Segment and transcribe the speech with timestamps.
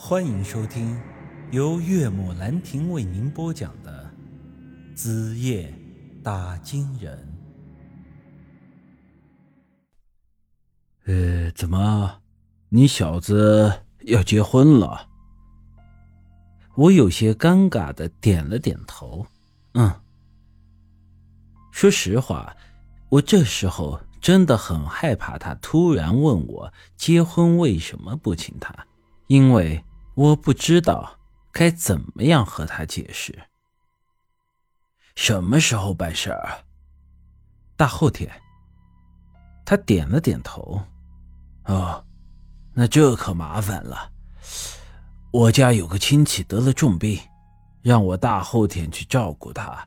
[0.00, 0.96] 欢迎收听
[1.50, 4.08] 由岳母兰亭为您播讲的
[4.94, 5.74] 《子夜
[6.22, 7.18] 打金人》。
[11.12, 12.20] 呃，怎么，
[12.68, 13.72] 你小子
[14.04, 15.08] 要结婚了？
[16.76, 19.26] 我有些尴尬的点了点头，
[19.72, 19.92] 嗯。
[21.72, 22.56] 说实话，
[23.08, 28.72] 我这时候真的很害怕他突然问我结婚为什么不请他，
[29.26, 29.84] 因为。
[30.18, 31.16] 我不知道
[31.52, 33.38] 该怎么样和他解释。
[35.14, 36.64] 什么时候办事儿？
[37.76, 38.28] 大后天。
[39.64, 40.82] 他点了点头。
[41.66, 42.04] 哦，
[42.74, 44.10] 那这可麻烦了。
[45.30, 47.20] 我家有个亲戚得了重病，
[47.80, 49.86] 让我大后天去照顾他。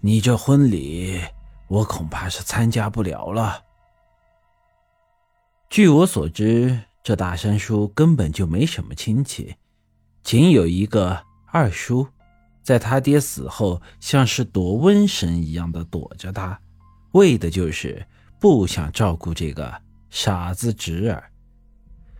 [0.00, 1.22] 你这婚礼，
[1.68, 3.62] 我恐怕是参加不了了。
[5.70, 9.54] 据我所知，这大山叔根本就没什么亲戚。
[10.28, 12.06] 仅有一个二叔，
[12.62, 16.60] 在他爹死后，像是躲瘟神一样的躲着他，
[17.12, 18.06] 为的就是
[18.38, 19.74] 不想照顾这个
[20.10, 21.24] 傻子侄儿。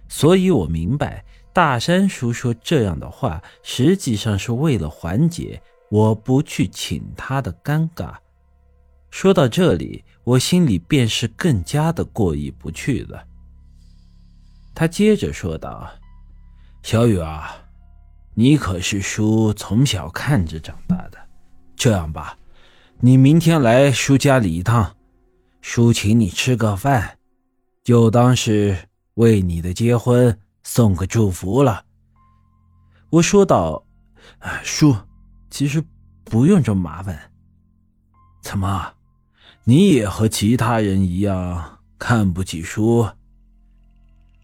[0.09, 8.15] 所以我明白，大山叔说这样的话，实际上是为了缓解我不去请他的尴尬。
[9.11, 13.23] 说到这里，我心里便是更加的过意不去了。
[14.75, 15.87] 他接着说道
[16.83, 17.55] ：“小雨啊。”
[18.39, 21.19] 你可是叔从小看着长大的，
[21.75, 22.39] 这样吧，
[23.01, 24.95] 你明天来叔家里一趟，
[25.61, 27.19] 叔请你吃个饭，
[27.83, 28.79] 就当是
[29.15, 31.85] 为你的结婚送个祝福了。
[33.11, 33.85] 我说道
[34.63, 34.97] ：“叔，
[35.51, 35.83] 其实
[36.23, 37.33] 不用这么麻烦。
[38.41, 38.95] 怎么，
[39.65, 43.01] 你也和其他人一样看不起叔？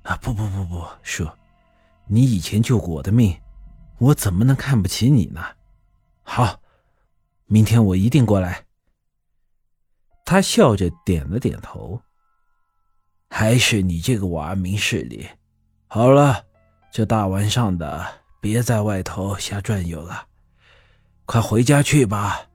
[0.02, 1.28] 啊，不不不不，叔，
[2.08, 3.32] 你以前救过我的命。”
[3.98, 5.40] 我怎么能看不起你呢？
[6.22, 6.60] 好，
[7.46, 8.64] 明天我一定过来。
[10.24, 12.00] 他笑着点了点头。
[13.30, 15.28] 还是你这个娃明事理。
[15.88, 16.44] 好了，
[16.92, 18.06] 这大晚上的，
[18.40, 20.28] 别在外头瞎转悠了，
[21.24, 22.46] 快回家去吧。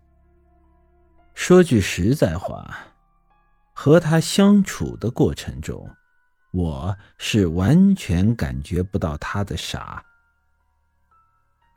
[1.34, 2.78] 说句实在话，
[3.74, 5.90] 和他相处的过程中，
[6.52, 10.02] 我是完全感觉不到他的傻。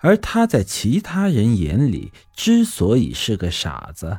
[0.03, 4.19] 而他在其他人眼里之所以是个傻子，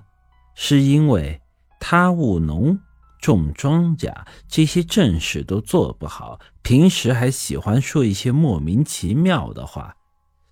[0.55, 1.41] 是因为
[1.79, 2.79] 他务农、
[3.21, 9.95] 种庄稼这些正事都做不好，平时还喜欢说一些莫名其妙的话，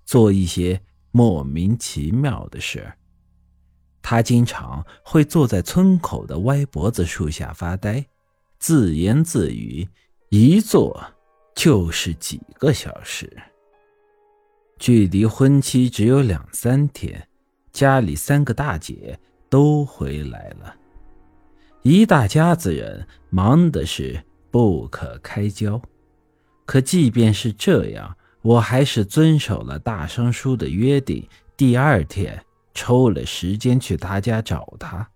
[0.05, 0.81] 做一些
[1.11, 2.93] 莫名其妙的事。
[4.01, 8.05] 他经常会坐在村口的歪脖子树下发呆，
[8.59, 9.87] 自言自语，
[10.29, 11.01] 一坐
[11.55, 13.31] 就是几个小时。
[14.81, 17.27] 距离婚期只有两三天，
[17.71, 20.75] 家里三个大姐都回来了，
[21.83, 24.19] 一大家子人忙的是
[24.49, 25.79] 不可开交。
[26.65, 31.23] 可即便是这样，我还是遵守了大山叔的约定，
[31.55, 32.43] 第二天
[32.73, 35.07] 抽了时间去他家找他。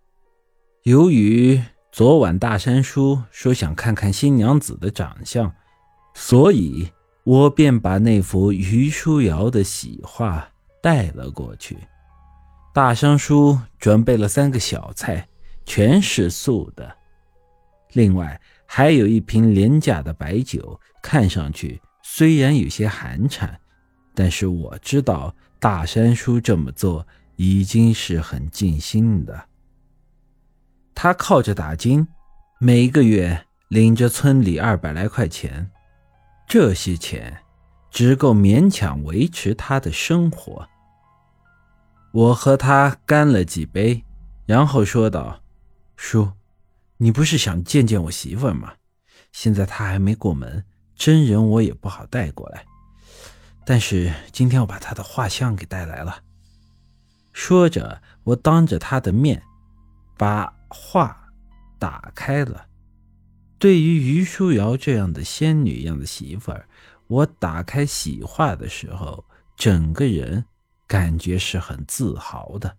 [0.84, 1.59] 由于
[1.92, 5.52] 昨晚大山叔说想看看新娘子的长相，
[6.14, 6.88] 所以。
[7.25, 10.47] 我便把那幅于书瑶的喜画
[10.81, 11.75] 带了过去。
[12.72, 15.28] 大香叔准备了三个小菜，
[15.66, 16.96] 全是素的，
[17.94, 20.80] 另外还有一瓶廉价的白酒。
[21.02, 23.50] 看上去虽然有些寒碜，
[24.14, 29.47] 但是我知道大山叔这么做已经是很尽心的。
[30.94, 32.08] 他靠着打金，
[32.59, 35.72] 每个月领着村里二百来块钱。
[36.48, 37.44] 这些钱
[37.90, 40.68] 只够勉强维持他的生活。
[42.12, 44.04] 我和他干了几杯，
[44.46, 45.42] 然后说道
[45.98, 46.32] ：“叔，
[46.98, 48.74] 你不是想见见我媳妇吗？
[49.32, 50.64] 现在她还没过门，
[50.96, 52.66] 真人我也不好带过来。
[53.66, 56.22] 但是今天我把她的画像给带来了。”
[57.34, 59.44] 说着，我当着他的面
[60.18, 61.34] 把画
[61.78, 62.66] 打开了。
[63.66, 66.67] 对于于书瑶这样的仙女一样的媳妇儿，
[67.08, 69.26] 我打开喜画的时候，
[69.58, 70.46] 整个人
[70.85, 72.78] 感觉是很自豪的。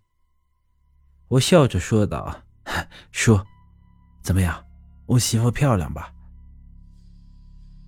[1.27, 2.43] 我笑着说道
[3.11, 3.41] ：“叔，
[4.23, 4.65] 怎么样？
[5.07, 6.13] 我媳妇漂亮吧？”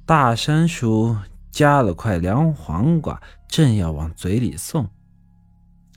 [0.05, 1.17] 大山叔
[1.53, 4.91] 夹了块凉黄瓜，正要往嘴里送，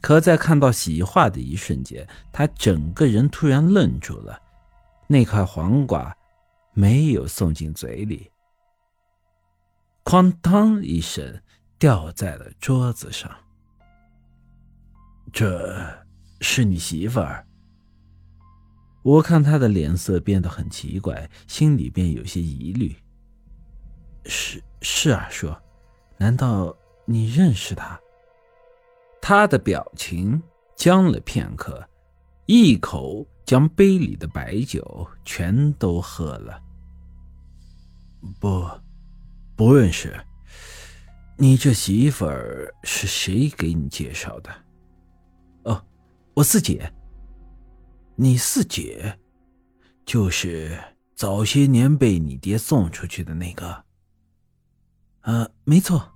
[0.02, 4.40] 可在看到喜画的一瞬间，他整个人突然愣住了。
[5.08, 6.16] 那块黄瓜。
[6.74, 8.32] 没有送进嘴里。
[10.04, 11.42] 哐当一声，
[11.78, 13.32] 掉在了桌子上。
[15.32, 16.04] 这
[16.42, 17.46] 是你媳妇儿？
[19.04, 22.96] 我看他的脸色变得很奇怪，心里便有些疑虑。
[24.26, 25.52] 是是啊，叔，
[26.18, 26.76] 难道
[27.06, 28.00] 你认识他？
[29.22, 30.42] 他的表情
[30.76, 31.88] 僵了片刻，
[32.46, 36.64] 一口将杯里的白酒全都喝了。
[38.40, 38.66] 不，
[39.58, 40.18] 不认识。
[41.36, 44.50] 你这媳妇儿是谁给你介绍的？
[45.64, 45.86] 哦，
[46.34, 46.90] 我四姐。
[48.16, 49.20] 你四姐，
[50.06, 50.82] 就是
[51.14, 53.84] 早些年被你爹送出去的那个。
[55.24, 56.10] 呃，没错。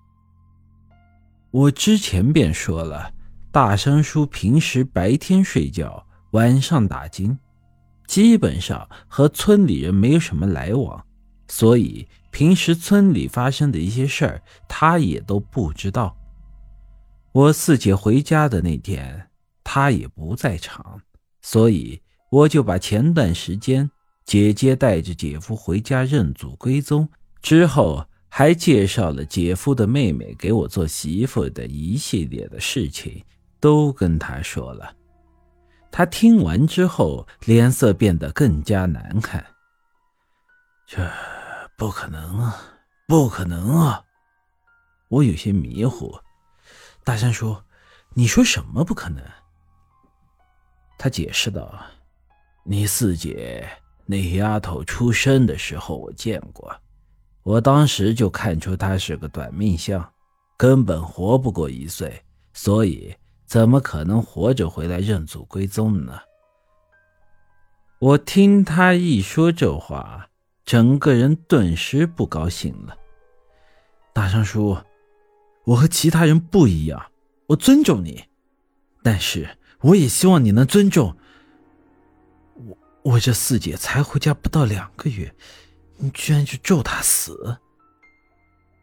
[1.52, 3.14] 我之前便说了，
[3.52, 6.05] 大山叔平时白天睡觉，
[6.36, 7.38] 晚上打金，
[8.08, 11.02] 基本上和村里人没有什么来往，
[11.48, 16.14] 所以平时村里发生的一些事儿，他也都不知道。
[17.32, 19.30] 我四姐回家的那天，
[19.64, 21.00] 他也不在场，
[21.42, 23.90] 所以我就把前段时间
[24.26, 27.08] 姐姐带着姐夫回家认祖归宗
[27.42, 28.06] 之后。
[28.38, 33.24] 还介绍了姐夫的妹妹给我做媳妇的一系列的事情，
[33.62, 34.94] 都跟他说了。
[35.98, 39.46] 他听完之后，脸色变得更加难看。
[40.86, 41.10] 这
[41.78, 42.62] 不可能啊，
[43.08, 44.04] 不可能啊！
[45.08, 46.14] 我有些迷糊。
[47.06, 47.56] 大山叔，
[48.14, 49.24] 你说什么不可能？
[50.98, 51.74] 他解释道
[52.66, 53.66] ：“你四姐
[54.06, 56.76] 那丫头出生的时候，我见过。”
[57.44, 60.06] 我当时就看出她是个短命相，
[60.58, 62.22] 根本活不过一岁，
[62.52, 63.16] 所以
[63.46, 66.20] 怎么可能活着回来认祖归宗呢？
[68.00, 70.30] 我听他一说这话，
[70.66, 72.98] 整个人顿时不高兴了。
[74.14, 74.78] 大山叔，
[75.64, 77.12] 我和其他人不一样，
[77.48, 78.26] 我尊重你，
[79.04, 81.16] 但是我也希望你能尊重
[82.56, 82.78] 我。
[83.04, 85.34] 我这四姐才回家不到两个月。
[85.98, 87.58] 你居然就咒她死！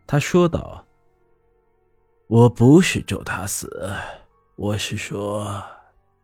[0.06, 0.86] 他说道
[2.26, 3.92] ：“我不是咒他死，
[4.62, 5.60] 我是说，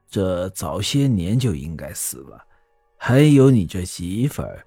[0.08, 2.40] 这早些年就应该死了。
[2.96, 4.64] 还有你这媳妇儿，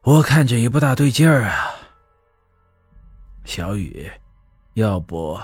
[0.00, 1.74] 我看着也不大对劲儿啊。
[3.44, 4.10] 小雨，
[4.72, 5.38] 要不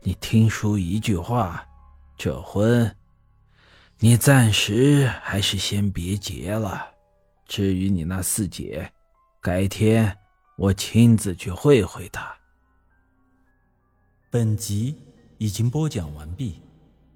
[0.00, 1.66] 你听叔一句话，
[2.16, 2.94] 这婚
[3.98, 6.88] 你暂时还是先别结了。”
[7.48, 8.88] 至于你那四姐，
[9.40, 10.16] 改天
[10.56, 12.32] 我亲自去会会她。
[14.30, 14.96] 本集
[15.38, 16.56] 已经播讲完毕，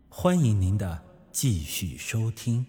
[0.08, 1.02] 欢迎您的
[1.32, 2.64] 继续收听。